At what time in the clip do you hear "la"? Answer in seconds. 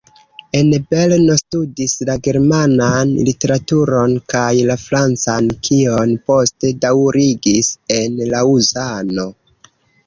2.09-2.15, 4.71-4.79